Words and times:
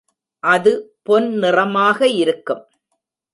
அது 0.43 0.71
பொன் 1.03 1.27
நிறமாக 1.33 1.99
இருக்கும். 2.15 2.63